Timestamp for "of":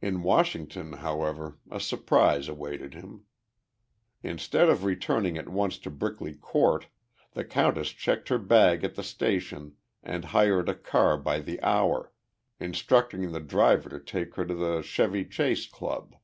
4.68-4.84